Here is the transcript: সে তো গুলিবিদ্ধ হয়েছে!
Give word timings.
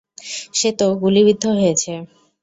সে 0.53 0.69
তো 0.79 0.87
গুলিবিদ্ধ 1.01 1.43
হয়েছে! 1.57 1.91